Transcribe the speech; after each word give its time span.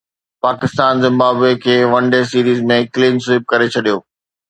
Pakistan 0.45 0.93
Zimbabwe 1.03 1.53
کي 1.63 1.75
one 1.91 2.03
day 2.13 2.21
series 2.31 2.59
۾ 2.75 2.81
clean 2.93 3.15
sweep 3.25 3.43
ڪري 3.51 3.67
ڇڏيو 3.73 3.97